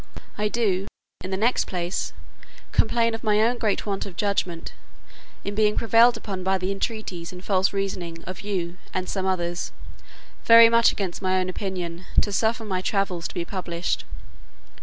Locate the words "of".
3.13-3.23, 4.07-4.15, 8.23-8.41